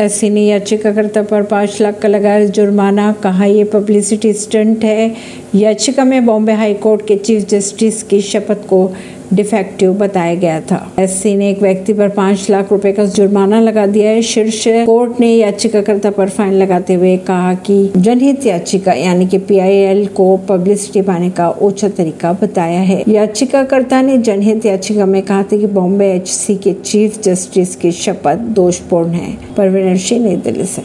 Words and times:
SC 0.00 0.30
ने 0.30 0.40
याचिकाकर्ता 0.40 1.22
पर 1.22 1.42
पाँच 1.42 1.80
लाख 1.80 1.98
का 1.98 2.08
लगाया 2.08 2.44
जुर्माना। 2.44 3.12
कहा, 3.12 3.44
ये 3.44 3.64
पब्लिसिटी 3.64 4.32
स्टंट 4.32 4.84
है। 4.84 5.14
याचिका 5.54 6.04
में 6.04 6.26
बॉम्बे 6.26 6.52
हाई 6.52 6.74
कोर्ट 6.74 7.06
के 7.06 7.16
चीफ 7.16 7.48
जस्टिस 7.48 8.02
की 8.02 8.20
शपथ 8.20 8.66
को 8.68 8.92
डिफेक्टिव 9.34 9.92
बताया 9.92 10.34
गया 10.34 10.60
था। 10.60 10.92
एससी 10.98 11.34
ने 11.36 11.50
एक 11.50 11.62
व्यक्ति 11.62 11.92
पर 11.92 12.08
पाँच 12.08 12.50
लाख 12.50 12.70
रुपए 12.72 12.92
का 12.92 13.04
जुर्माना 13.04 13.60
लगा 13.60 13.86
दिया 13.86 14.10
है। 14.10 14.22
शीर्ष 14.22 14.64
कोर्ट 14.68 15.20
ने 15.20 15.34
याचिकाकर्ता 15.34 16.10
पर 16.10 16.28
फाइन 16.28 16.52
लगाते 16.52 16.94
हुए 16.94 17.16
कहा 17.16 17.54
कि 17.54 17.92
जनहित 17.96 18.46
याचिका, 18.46 18.92
यानी 18.92 19.26
कि 19.26 19.38
पीआईएल 19.38 20.06
को 20.06 20.36
पब्लिसिटी 20.36 21.02
पाने 21.02 21.30
का 21.30 21.50
ऊँचा 21.50 21.88
तरीका 21.88 22.32
बताया 22.32 22.80
है। 22.80 23.04
याचिकाकर्ता 23.08 24.02
ने 24.02 24.18
जनहित 24.18 24.66
याचिका 24.66 25.06
में 25.06 25.22
कहा 25.22 25.42
था 25.42 25.56
कि 25.56 25.66
बॉम्बे 25.66 26.12
एचसी 26.12 26.54
के 26.54 26.72
चीफ 26.72 27.22
जस्टिस 27.22 27.76
की 27.76 27.92
शपथ 27.92 28.36
दोषपूर्ण 28.36 29.10
है। 29.10 29.36
परवीन 29.56 29.87
सिंह 29.96 30.24
ने 30.24 30.36
दिल्ली 30.36 30.64
से 30.64 30.76